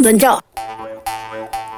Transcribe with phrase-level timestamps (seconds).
[0.00, 0.38] Донця,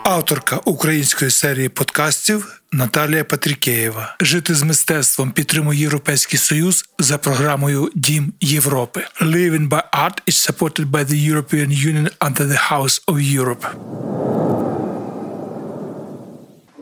[0.04, 4.16] Авторка української серії подкастів Наталія Патрікеєва.
[4.20, 9.04] Жити з мистецтвом підтримує Європейський Союз за програмою Дім Європи.
[9.20, 13.66] Living by Art is supported by the European Union under the House of Europe.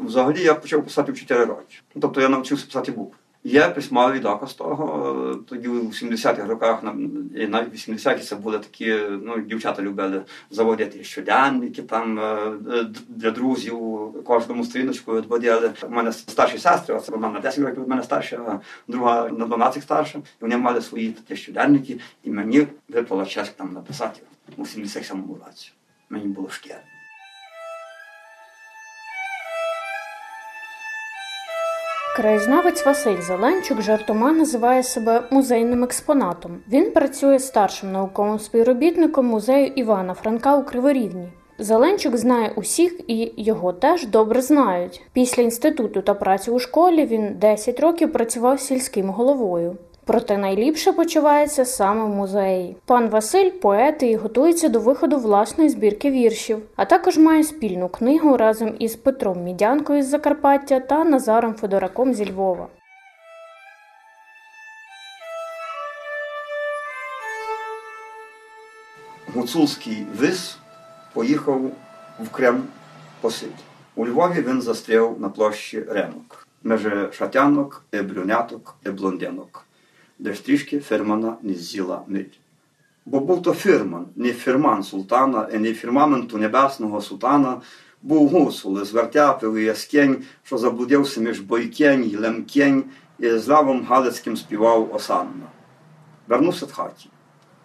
[0.06, 1.74] Взагалі я почав писати в 4 роки.
[1.94, 3.19] Ну, Тобто я навчився писати букви.
[3.44, 5.34] Є письмовий доказ того.
[5.48, 6.82] Тоді у 70-х роках,
[7.36, 12.36] і навіть 80-ті це були такі, ну, дівчата любили заводити щоденники там е,
[13.08, 13.78] для друзів,
[14.24, 15.72] кожному сторіночку відводили.
[15.82, 19.28] У мене старші сестри, а це вона на 10 років від мене старша, а друга
[19.28, 20.18] на 12 старша.
[20.18, 24.20] І вони мали свої такі щоденники, і мені випала честь там написати
[24.56, 25.72] у 77-му році.
[26.10, 26.76] Мені було шкіл.
[32.16, 36.58] Краєзнавець Василь Зеленчук жартома називає себе музейним експонатом.
[36.68, 41.28] Він працює старшим науковим співробітником музею Івана Франка у Криворівні.
[41.58, 45.02] Зеленчук знає усіх і його теж добре знають.
[45.12, 49.76] Після інституту та праці у школі він 10 років працював сільським головою.
[50.10, 52.76] Проте найліпше почувається саме в музеї.
[52.84, 58.36] Пан Василь поет і готується до виходу власної збірки віршів, а також має спільну книгу
[58.36, 62.68] разом із Петром Мідянкою з Закарпаття та Назаром Федораком зі Львова.
[69.34, 70.58] гуцульський вис
[71.12, 71.60] поїхав
[72.20, 72.62] в Крем
[73.20, 73.62] посидіти.
[73.94, 79.64] У Львові він застряв на площі Ренок, межі шатянок, і брюняток, і блондинок,
[80.20, 82.40] де ж трішки фірмана не з'їла мить.
[83.06, 87.60] Бо був то фірман, не фірман султана, і не фірмаменту небесного султана,
[88.02, 92.84] був гусул із вертяпів і яскень, що заблудився між бойкень і лемкень,
[93.18, 95.46] і з лавом галицьким співав осанна.
[96.28, 97.08] Вернувся в хаті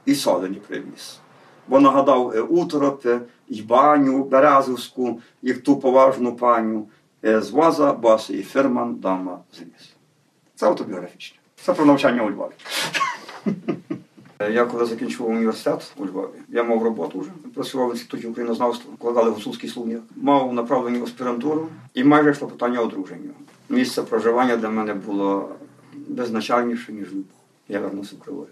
[0.05, 1.19] і солені привіз
[1.67, 6.87] бо нагадав е, утропи, й баню Березовську, як ту поважну паню,
[7.25, 9.95] е, з воза босий фірман дама зліз.
[10.55, 11.37] Це автобіографічне.
[11.65, 12.51] Це про навчання у Львові.
[14.53, 19.29] Я коли закінчував університет у Львові, я мав роботу вже, працював в інституті українознавства, вкладали
[19.29, 23.29] гуцульський словник, мав направлення аспірантуру і майже йшло питання одруження.
[23.69, 25.49] Місце проживання для мене було
[26.07, 27.25] беззначальніше, ніж Львів.
[27.69, 28.47] Я вернувся в Кривою.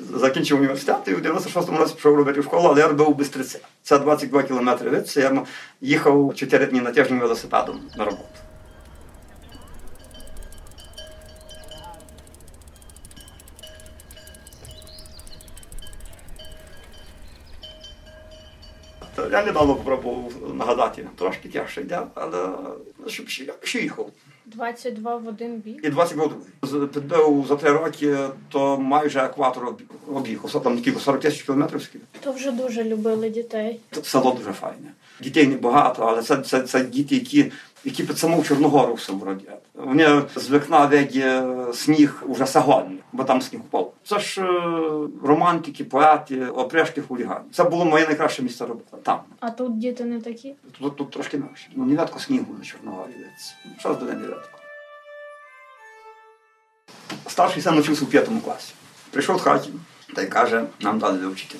[0.00, 3.58] Закінчив університет і в 96-му році пішов робити в школу, але я робив у Бистриці.
[3.82, 5.08] Це 22 кілометри від.
[5.08, 5.42] Це я
[5.80, 8.47] їхав 4 дні на тиждень велосипедом на роботу.
[19.18, 22.48] То Я недавно попробував нагадати, трошки тяжче йде, але
[23.06, 24.10] щоб ще, ще їхав.
[24.46, 25.80] 22 в один бік.
[25.84, 26.36] І 20 років.
[26.62, 28.16] З- Підбив за три роки,
[28.48, 29.82] то майже екватор об-
[30.16, 30.62] об'їхав.
[30.62, 31.88] Там скільки, 40 тисяч кілометрів.
[32.20, 33.80] То вже дуже любили дітей.
[34.02, 34.92] Село дуже файне.
[35.20, 37.52] Дітей небагато, але це, це, це діти, які,
[37.84, 39.62] які під саму Чорногору все вродять.
[39.84, 43.92] Вони з вікна видять сніг уже сьогодні, бо там сніг впав.
[44.04, 44.46] Це ж е,
[45.22, 47.44] романтики, поети, опрешки хулігани.
[47.52, 48.96] Це було моє найкраще місце роботи.
[49.02, 49.20] Там.
[49.40, 50.54] А тут діти не такі.
[50.78, 51.70] Тут, тут трошки менше.
[51.74, 53.12] Ну, нівятко снігу на Чорногорі.
[53.12, 53.54] дивиться.
[53.78, 54.58] Що з день нівятко.
[57.26, 58.74] Старший син навчився в п'ятому класі.
[59.10, 59.70] Прийшов в хаті
[60.14, 61.58] та й каже, нам дали вивчити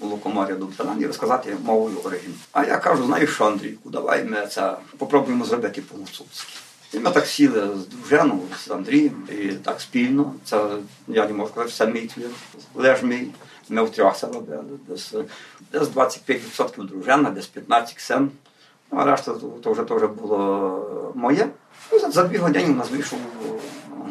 [0.00, 0.68] у лукомор'я до
[1.00, 2.34] і розказати мовою оригін.
[2.52, 6.52] А я кажу, знаєш що, Андрійку, давай ми це попробуємо зробити по-гуцульськи.
[6.92, 10.34] І ми так сіли з дружиною, з Андрієм, і так спільно.
[10.44, 10.76] Це
[11.08, 12.30] я не можу сказати, це мій твір,
[12.74, 13.28] леж мій.
[13.68, 14.64] Ми втрьох це робили.
[14.88, 15.14] Десь,
[15.72, 18.30] десь 25% дружина, десь 15 син.
[18.92, 21.48] Ну, а решта то, вже, то вже було моє.
[21.92, 23.18] Ну, за, за дві години у нас вийшов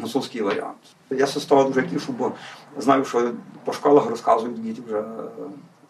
[0.00, 0.76] гуцульський варіант.
[1.10, 2.32] Я з того дуже тішу, бо
[2.78, 3.30] знаю, що
[3.64, 5.04] по школах розказують діти вже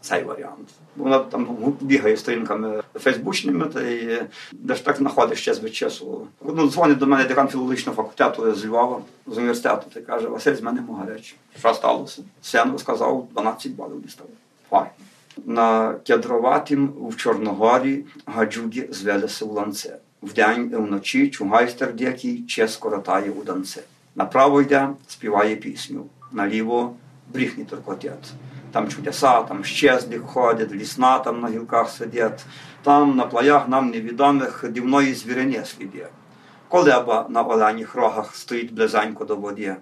[0.03, 0.69] цей варіант.
[0.97, 4.23] Вона там бігає сторінками фейсбучними, та й
[4.53, 6.27] де ж так знаходить ще з часу.
[6.45, 10.55] Ну, дзвонить до мене декан філологічного факультету з Львова, з університету, та й каже, Василь,
[10.55, 11.35] з мене могаречі.
[11.59, 12.23] Що сталося?
[12.43, 14.27] Син розказав, 12 балів дістав.
[14.71, 14.91] Файно.
[15.45, 19.99] На кедроватім в Чорногорі гаджуді звелися в ланце.
[20.23, 23.83] Вдень і вночі чугайстер дикий че скоротає у данце.
[24.15, 26.95] Направо йде, співає пісню, наліво
[27.33, 28.33] бріхні торкотять.
[28.73, 32.45] Там чудеса, там щезлі ходять, лісна там на гілках сидять,
[32.83, 36.07] там на плаях нам невідомих дивної звірині сліди.
[36.69, 39.77] Колеба на оленіх рогах стоїть близенько до води.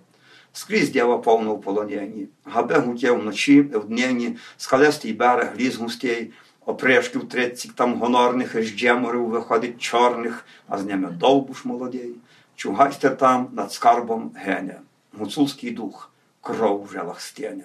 [0.53, 6.33] Скрізь дєва повно в полонені, габе гуттє вночі, вдневні, скалистий берег, ліс густей,
[6.67, 12.11] опришків тридцять там гонорних із джеморів виходить чорних, а з ними довбуш молодій.
[12.57, 14.81] Чугайстер там над скарбом гене,
[15.19, 16.11] гуцульський дух,
[16.41, 17.65] кров в жилах стене.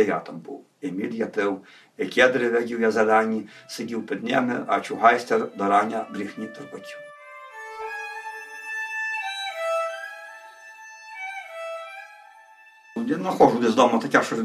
[0.00, 0.66] І я там був.
[0.82, 1.60] Еміль Ятев,
[1.98, 7.09] і кедри видів я зелені, сидів під ними, а чугайстер до рання брехні турботів.
[13.06, 14.36] Я знаходжу десь вдома таке, що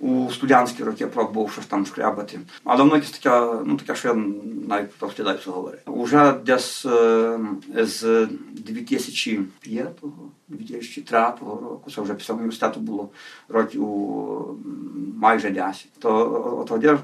[0.00, 2.40] у студентські роки пробував щось там шкрябати.
[2.64, 4.14] Але воно якесь таке, ну таке, що я
[4.68, 5.90] навіть повстідаюся говорити.
[5.90, 7.38] Уже десь е,
[7.74, 8.04] з
[8.68, 10.12] 2005-го,
[10.48, 13.08] 2003 року, це вже після університету було
[13.48, 13.88] років
[15.16, 16.96] майже 10, то тоді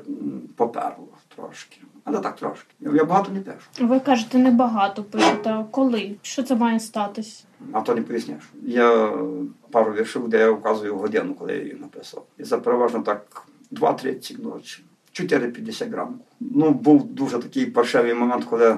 [0.57, 1.79] поперло трошки.
[2.05, 2.75] Але так трошки.
[2.81, 3.67] Я багато не пишу.
[3.81, 5.51] Ви кажете, небагато пишете.
[5.51, 6.17] А Коли?
[6.23, 7.45] Що це має статись?
[7.73, 8.45] А то не поясняєш.
[8.63, 9.13] Я
[9.71, 12.27] пару віршів, де я вказую годину, коли я її написав.
[12.39, 14.85] І це переважно так 2.30 ночі.
[15.13, 16.19] 4,50 грам.
[16.41, 18.77] Ну, був дуже такий паршевий момент, коли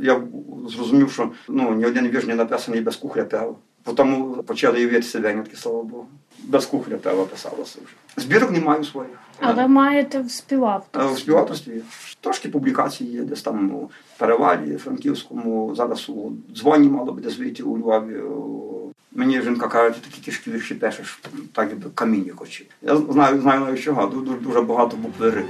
[0.00, 0.22] я
[0.68, 3.54] зрозумів, що ну, ні один вірш не написаний без кухля пива.
[3.94, 6.06] Тому почали явитися винятки, слава Богу.
[6.44, 8.24] Без кухня пива писалася вже.
[8.24, 9.18] Збірок не маю своїх.
[9.40, 11.10] Але маєте в співавторстві.
[11.10, 11.82] Е, В співавторстві
[12.20, 17.62] трошки публікації є, десь там у Перевалі, Франківському, зараз у дзвоні мало би десь вийти
[17.62, 18.22] у Львові.
[19.12, 21.20] Мені жінка каже, ти такі тяжкі вірші пишеш,
[21.52, 25.44] так якби каміння Хочі Я знаю, знаю навіть чого, дуже, дуже багато букви Р.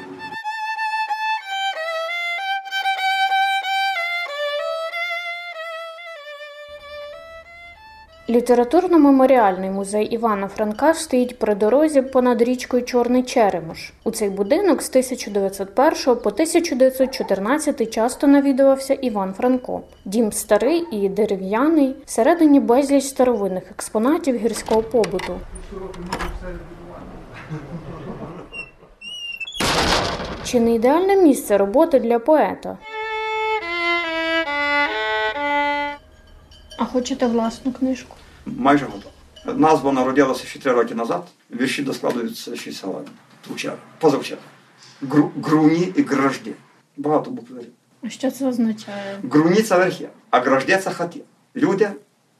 [8.30, 13.92] Літературно-меморіальний музей Івана Франка стоїть при дорозі понад річкою Чорний Черемош.
[14.04, 19.80] У цей будинок з 1901 по 1914 часто навідувався Іван Франко.
[20.04, 25.40] Дім старий і дерев'яний, всередині безліч старовинних експонатів гірського побуту.
[30.44, 32.78] Чи не ідеальне місце роботи для поета?
[36.78, 38.16] А хочете власну книжку?
[38.46, 39.12] Майже готова.
[39.58, 41.26] Назва народилася ще три роки назад.
[41.50, 43.10] Вірші доскладуються ще сьогодні.
[43.50, 44.40] Вчора, позавчора.
[45.02, 46.52] Гру, груні і гражді.
[46.96, 47.52] Багато букв
[48.02, 49.18] А що це означає?
[49.22, 51.20] Груні це верхи, а гражді це хати.
[51.56, 51.90] Люди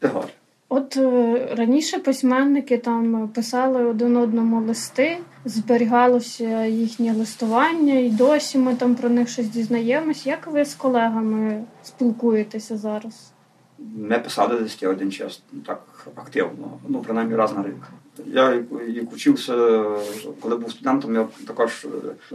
[0.02, 0.29] і гори.
[0.69, 8.75] От е, раніше письменники там писали один одному листи, зберігалося їхнє листування, і досі ми
[8.75, 10.26] там про них щось дізнаємось.
[10.26, 13.32] Як ви з колегами спілкуєтеся зараз?
[13.78, 15.82] Ми писали листи один час ну, так
[16.14, 17.76] активно, ну принаймні раз на рік.
[18.26, 19.84] Я як- учився,
[20.40, 21.86] коли був студентом, я також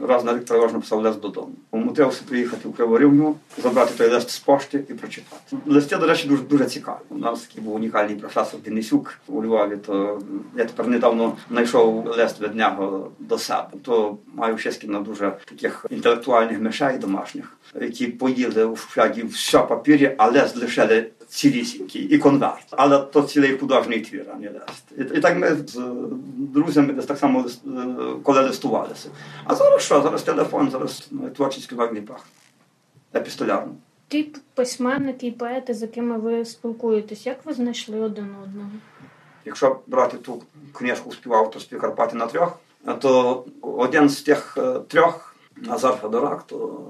[0.01, 1.51] раз на рік переважно писав лист додому.
[1.71, 5.57] Умутився приїхати в Криворівню, забрати той лист з пошти і прочитати.
[5.65, 6.97] Листи, до речі, дуже дуже цікаві.
[7.09, 9.77] У нас такий був унікальний професор Денисюк у Львові.
[9.85, 10.21] То
[10.55, 13.67] я тепер недавно знайшов лист від нього до себе.
[13.83, 20.15] То маю щастя на дуже таких інтелектуальних мишей домашніх, які поїли у шуфляді все папір'я,
[20.17, 22.67] а лист лишили цілісінький і конверт.
[22.71, 25.13] Але то цілий художній твір, а не лист.
[25.13, 25.81] І, і так ми з
[26.37, 27.69] друзями десь так само е,
[28.23, 29.09] коли листувалися.
[29.43, 30.01] А зараз що?
[30.01, 32.31] Зараз телефон, зараз ну, творчість кивак не пахне.
[33.15, 33.75] Епістолярно.
[34.07, 38.69] Ті письменники і поети, з якими ви спілкуєтесь, як ви знайшли один одного?
[39.45, 42.59] Якщо брати ту книжку співавторстві Карпати на трьох,
[42.99, 46.85] то один з тих е, трьох, Назар Федорак, то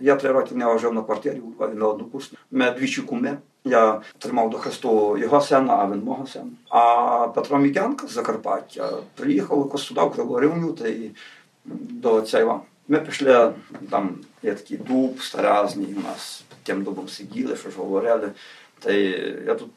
[0.00, 2.38] я три роки в нього жив на квартирі у Львові на однокурсні.
[2.50, 3.38] Ми двічі куми.
[3.64, 6.50] Я тримав до Христу його сина, а він мого сина.
[6.68, 11.10] А Петро Мікянка з Закарпаття приїхав якось сюди, в Криворівню, та й
[11.64, 12.62] до цього.
[12.88, 13.52] Ми пішли,
[13.90, 14.10] там
[14.42, 18.32] є такий дуб старезний, у нас під тим дубом сиділи, що ж говорили.
[18.80, 19.70] Та й я тут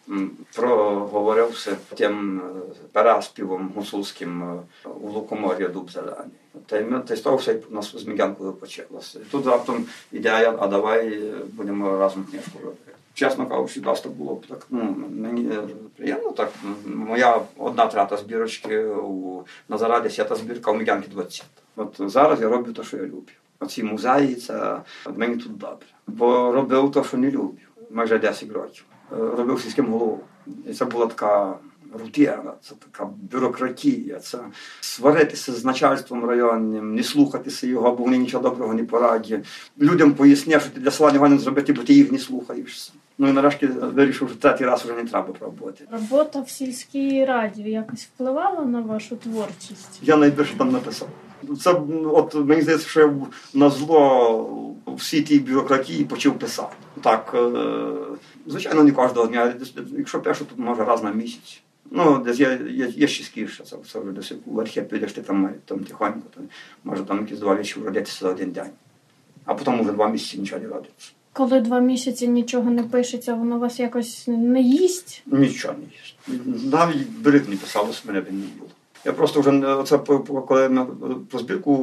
[0.56, 2.44] проговорився тим е,
[2.92, 4.60] переспівом гусульським е,
[5.02, 6.41] у Лукомор'я дуб зелений.
[6.72, 9.20] Та й ми та й того все у нас з Мігянкою почалося.
[9.20, 12.92] І тут раптом ідея, а давай е, будемо разом книжку робити.
[13.14, 14.68] Чесно кажучи, досить було б так.
[14.70, 15.52] Ну, мені
[15.98, 16.52] приємно так.
[16.86, 21.46] Моя одна трата збірочки у Назараді, сята збірка, у Мігянки 20.
[21.76, 23.32] От зараз я роблю те, що я люблю.
[23.60, 24.78] Оці музеї, це
[25.16, 25.88] мені тут добре.
[26.08, 27.58] Бо робив те, що не люблю.
[27.90, 28.86] Майже 10 років.
[29.12, 30.20] Е, Робив сільським головою.
[30.68, 31.58] І це була така
[31.94, 34.40] рутина, це така бюрократія, це
[34.82, 39.46] сваритися з начальством районним, не слухатися його, бо вони нічого доброго не порадять.
[39.80, 42.92] Людям поясняв, що ти для села не зробити, бо ти їх не слухаєшся.
[43.18, 45.86] Ну і нарешті вирішив, що третій раз вже не треба пробувати.
[45.92, 50.00] Робота в сільській раді якось впливала на вашу творчість?
[50.02, 51.08] Я найбільше там написав.
[51.62, 53.14] Це от мені здається, що я
[53.54, 56.76] на зло всій тій бюрократії почав писати.
[57.02, 57.92] Так, е,
[58.46, 59.54] звичайно, не кожного дня.
[59.98, 61.62] Якщо пишу, то може раз на місяць.
[61.94, 65.50] Ну, десь я я, є частіше, це, все вже десь в архів підеш, ти там,
[65.66, 66.42] там тихонько, то,
[66.84, 68.70] може там якісь два речі вродяться за один день.
[69.46, 71.12] А потім вже два місяці нічого не родиться.
[71.34, 75.24] Коли два місяці нічого не пишеться, воно вас якось не їсть.
[75.26, 76.66] Нічого не їсть.
[76.72, 78.72] Навіть брид не писалось, мене б не було.
[79.06, 79.98] Я просто вже не- оце
[80.48, 80.86] коли ми
[81.30, 81.74] про збірку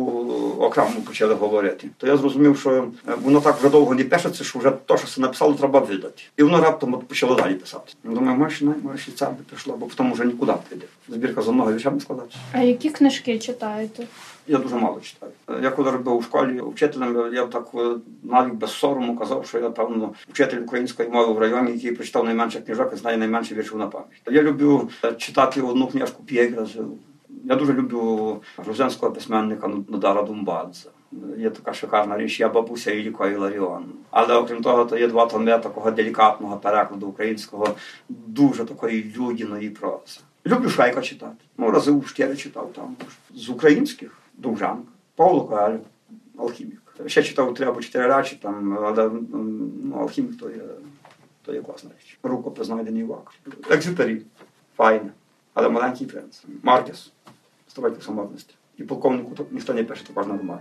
[0.61, 2.71] окремо почали говорити, то я зрозумів, що
[3.09, 6.23] е, воно так вже довго не пишеться, що вже те, що це написало, треба видати.
[6.37, 7.93] І воно раптом от почало далі писати.
[8.05, 10.87] Думаю, може, не, може, і це би пішло, бо потім вже нікуди піде.
[11.09, 12.39] Збірка за ноги вічами складається.
[12.53, 14.07] А які книжки читаєте?
[14.49, 15.33] Я дуже мало читаю.
[15.63, 19.71] Я коли робив у школі вчителем, я так е, навіть без сорому казав, що я
[19.71, 23.87] певно вчитель української мови в районі, який прочитав найменше книжок і знає найменше віршів на
[23.87, 24.09] пам'ять.
[24.31, 26.67] Я люблю е, читати одну книжку П'єгра.
[27.45, 30.89] Я дуже люблю грузинського письменника Нодара Думбадзе.
[31.39, 33.85] Є така шикарна річ, я бабуся Іліко Іларіон.
[34.11, 37.75] Але окрім того, то є два томи такого делікатного перекладу українського,
[38.09, 40.21] дуже такої людяної прози.
[40.47, 41.37] Люблю Швейка читати.
[41.59, 42.97] Ну, рази у Штєри читав там.
[43.35, 45.79] З українських Довжанка, Павло Коель,
[46.39, 46.83] алхімік.
[47.07, 50.63] Ще читав три або чотири речі, там, але ну, алхімік то є,
[51.43, 52.19] то є класна річ.
[52.23, 53.37] Рукопис знайдений в Акрі.
[53.71, 54.23] Екзитарі.
[54.77, 55.11] файне,
[55.55, 56.45] але маленький принц.
[56.63, 57.13] Маркес,
[57.69, 58.55] Ставайте самотності.
[58.77, 60.61] І полковнику то ніхто не пише, також нормально.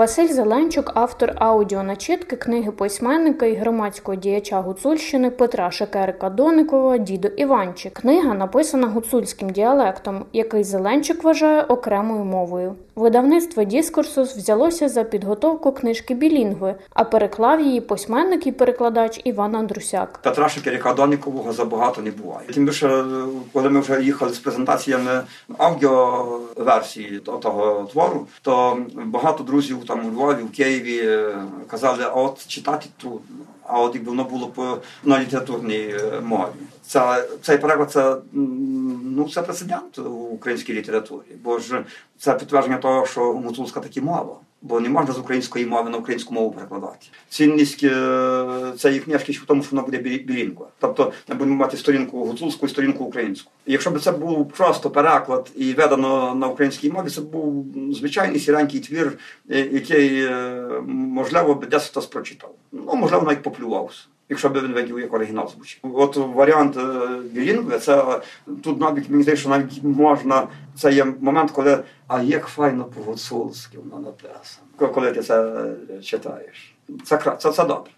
[0.00, 7.92] Василь Зеленчук, автор аудіоначитки книги письменника і громадського діяча Гуцульщини Петра Шекерика Доникова Дідо Іванчик.
[7.92, 12.74] Книга написана гуцульським діалектом, який Зеленчук вважає окремою мовою.
[13.00, 20.18] Видавництво Діскурсус взялося за підготовку книжки білінгви, а переклав її письменник і перекладач Іван Андрусяк.
[20.22, 22.46] Петра Шекеряка Донікового забагато не буває.
[22.54, 23.04] Тим більше,
[23.52, 25.22] коли ми вже їхали з презентаціями
[25.58, 31.34] аудіоверсії того твору, то багато друзів там у Львові, в Києві е,
[31.70, 33.36] казали, а от читати трудно.
[33.66, 36.50] А от якби воно було по на літературній е, мові.
[36.90, 41.84] Це, цей переклад це, ну, це прецедент у українській літературі, бо ж
[42.18, 44.36] це підтвердження того, що гуцульська таки мова.
[44.62, 47.06] Бо не можна з української мови на українську мову перекладати.
[47.28, 50.66] Цінність е, цієї книжки в тому, що вона буде білі- білінгва.
[50.78, 53.50] Тобто ми будемо мати сторінку гуцульську і сторінку українську.
[53.66, 58.80] Якщо б це був просто переклад і видано на українській мові, це був звичайний сіренький
[58.80, 59.18] твір,
[59.50, 62.54] е, який, е, можливо, би десь хтось прочитав.
[62.72, 64.00] Ну, можливо, навіть поплювався.
[64.30, 65.80] Якщо б він видів, як оригінал звучить.
[65.82, 68.20] От варіант е, білінгви, це е,
[68.62, 70.48] тут навіть мені здається, що навіть можна.
[70.74, 74.92] Це є момент, коли а як файно по-гуцульськи воно написано.
[74.94, 75.42] Коли ти це
[75.90, 76.74] е, читаєш.
[77.04, 77.90] Це, це, це добре.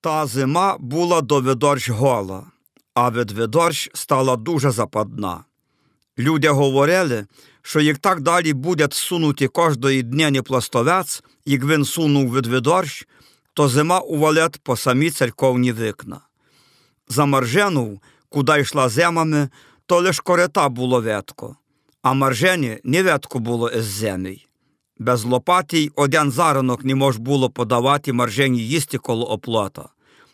[0.00, 2.42] Та зима була до Видорщ гола,
[2.94, 5.44] а від Видорщ стала дуже западна.
[6.18, 7.26] Люди говорили,
[7.62, 13.06] що як так далі буде сунути кожної дня пластовець, як він сунув від Видорщ,
[13.56, 16.20] то зима увалет по самі церковні вікна.
[17.08, 19.48] За Маржену, куди йшла земами,
[19.86, 21.56] то лиш корита було ветко,
[22.02, 24.46] а Маржені не ветко було із землі.
[24.98, 29.88] Без лопатій один заранок не мож було подавати маржені їсти коло оплота.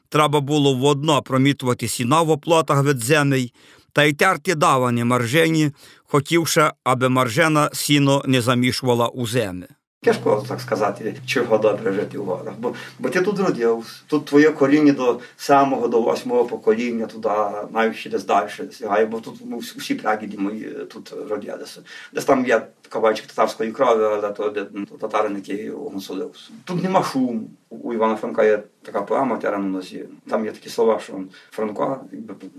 [0.09, 3.53] Треба було водно промітувати сіна в оплотах від землі
[3.93, 5.71] та й терти давані маржені,
[6.05, 9.67] хотівши, аби маржена сіно не замішувала у землі.
[10.05, 12.55] Тяжко так сказати, чого добре жити в горах.
[12.59, 17.29] Бо, бо ти тут родився, тут твоє коріння до самого, до восьмого покоління, туди,
[17.73, 21.81] навіть ще десь далі сягає, бо тут ну, всі- прагіді мої тут родилися.
[22.13, 24.35] Десь там є кавальчик татарської крові, але
[24.73, 26.51] ну, то татарин, який огонсолився.
[26.65, 27.51] Тут нема шуму.
[27.69, 30.05] У Івана Франка є така поема «Терен у нозі».
[30.31, 31.21] Там є такі слова, що
[31.51, 32.05] Франко,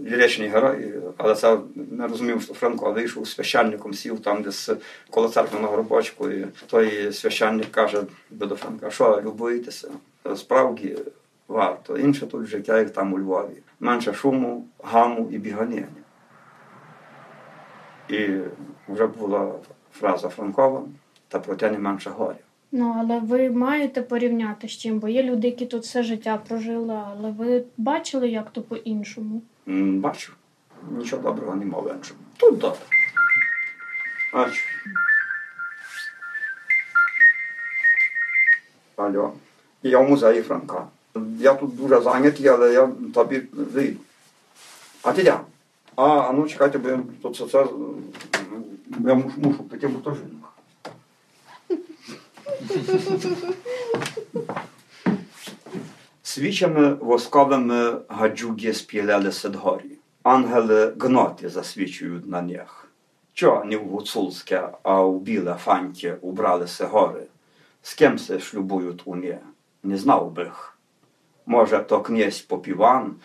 [0.06, 4.70] ліричний герой, але це не розумів, що Франко вийшов священником, сів там десь
[5.10, 9.90] коло церкви на горбочку, і той священник каже до Франка, що любуєтеся?
[10.36, 10.98] Справді
[11.48, 11.98] варто.
[11.98, 13.62] Інше тут життя, як там у Львові.
[13.80, 15.88] Менше шуму, гаму і біганення.
[18.10, 18.28] І
[18.88, 19.52] вже була
[19.94, 20.84] фраза Франкова,
[21.28, 22.36] та проте не менше горя.
[22.72, 27.00] Ну, але ви маєте порівняти з чим, бо є люди, які тут все життя прожили,
[27.12, 29.42] але ви бачили, як то по-іншому.
[29.68, 30.34] М, Бачу,
[30.92, 32.20] нічого доброго нема в іншому.
[32.38, 32.80] Тут добре.
[34.34, 34.62] Бачу.
[38.96, 39.34] Алло.
[39.84, 40.88] Я в музеї Франка.
[41.40, 44.00] Я тут дуже зайнятий, але я тобі вийду.
[45.04, 45.40] А ти де?
[45.96, 47.68] А, ну чекайте, бо я тут це, це
[49.00, 50.18] я мушу, мушу піти в.
[56.24, 59.98] Свічами восковими гаджуги спілялися дгорі.
[60.24, 62.88] Ангели гноти засвічують на них.
[63.34, 67.24] Чо не в гуцульське, а в біле фанті убралися гори?
[67.82, 69.40] З ким се шлюбують у не?
[69.84, 70.78] Не знав бих.
[71.46, 73.16] Може, то князь Попіван,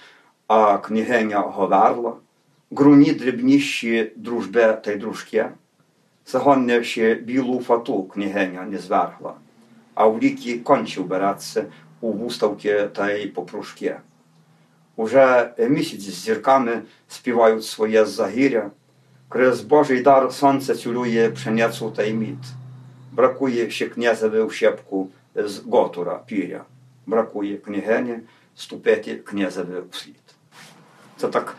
[0.46, 2.16] а княгиня Говерла,
[2.70, 5.46] груні дрібніші дружбе та й дружки.
[6.26, 9.34] Загонне ще білу фату княгиня не звергла,
[9.94, 11.64] а в ліки кончив береться
[12.00, 13.96] у вуставки та й попружки.
[14.96, 18.70] Уже місяць з зірками співають своє загіря,
[19.28, 22.38] Крез Божий дар сонце цюлює пшеницю та й мід.
[23.12, 26.64] Бракує ще князеві в щепку з готура піря.
[27.06, 28.18] Бракує княгині
[28.56, 30.14] ступити князеві в слід.
[31.16, 31.56] Це так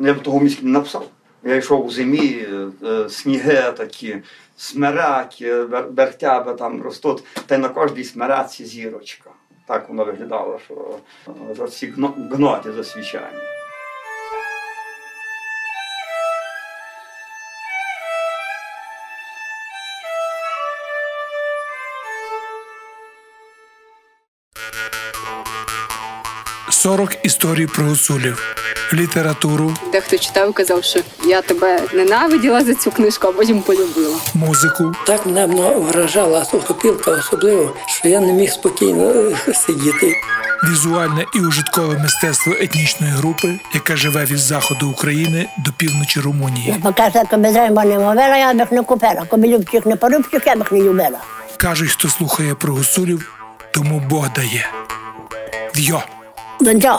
[0.00, 1.06] я б того місць не написав.
[1.44, 4.16] Я йшов у зимі, е, е, сніги такі,
[4.56, 9.30] смераки, вертяби там ростуть, та й на кожній смераці зірочка.
[9.66, 10.98] Так воно виглядало, що
[11.64, 13.38] е, ці гно- гноти засвічані.
[26.70, 28.56] Сорок історій про гуцулів,
[28.94, 34.16] літературу, Дехто читав казав, що я тебе ненавиділа за цю книжку, а потім полюбила.
[34.34, 39.10] музику, Так мене вражала сухопілка особливо, що я не міг спокійно
[39.48, 40.14] е, сидіти.
[40.70, 46.76] візуальне і ужиткове мистецтво етнічної групи, яка живе від заходу України до півночі Румунії.
[46.82, 49.24] Покаже, коли треба не мовила, я б їх не купила.
[49.28, 51.18] Коли любчих не порубчих, я б не любила.
[51.56, 53.32] Кажуть, хто слухає про гуцулів,
[53.74, 54.66] тому Бог дає.
[55.76, 56.02] В'йо!
[56.60, 56.98] Донця.